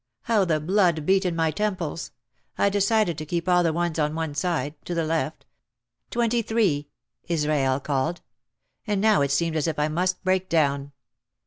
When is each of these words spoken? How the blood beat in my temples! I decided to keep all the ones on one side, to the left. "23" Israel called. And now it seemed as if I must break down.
How 0.23 0.45
the 0.45 0.59
blood 0.59 1.05
beat 1.05 1.25
in 1.27 1.35
my 1.35 1.51
temples! 1.51 2.09
I 2.57 2.69
decided 2.69 3.19
to 3.19 3.23
keep 3.27 3.47
all 3.47 3.61
the 3.61 3.71
ones 3.71 3.99
on 3.99 4.15
one 4.15 4.33
side, 4.33 4.73
to 4.85 4.95
the 4.95 5.03
left. 5.03 5.45
"23" 6.09 6.87
Israel 7.27 7.79
called. 7.79 8.21
And 8.87 8.99
now 8.99 9.21
it 9.21 9.29
seemed 9.29 9.55
as 9.55 9.67
if 9.67 9.77
I 9.77 9.89
must 9.89 10.23
break 10.23 10.49
down. 10.49 10.91